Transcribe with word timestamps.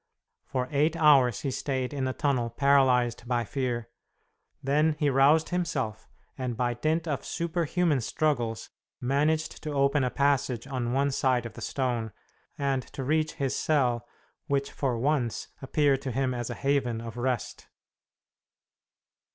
For 0.47 0.67
eight 0.71 0.95
hours 0.95 1.41
he 1.41 1.51
stayed 1.51 1.93
in 1.93 2.05
the 2.05 2.11
tunnel 2.13 2.49
paralyzed 2.49 3.27
by 3.27 3.43
fear. 3.43 3.89
Then 4.63 4.95
he 4.97 5.11
roused 5.11 5.49
himself, 5.49 6.09
and 6.39 6.57
by 6.57 6.73
dint 6.73 7.07
of 7.07 7.23
superhuman 7.23 8.01
struggles 8.01 8.71
managed 8.99 9.61
to 9.61 9.73
open 9.73 10.03
a 10.03 10.09
passage 10.09 10.65
on 10.65 10.91
one 10.93 11.11
side 11.11 11.45
of 11.45 11.53
the 11.53 11.61
stone, 11.61 12.13
and 12.57 12.81
to 12.93 13.03
reach 13.03 13.33
his 13.33 13.55
cell, 13.55 14.07
which 14.47 14.71
for 14.71 14.97
once 14.97 15.49
appeared 15.61 16.01
to 16.01 16.11
him 16.11 16.33
as 16.33 16.49
a 16.49 16.55
haven 16.55 16.99
of 16.99 17.15
rest. 17.15 17.67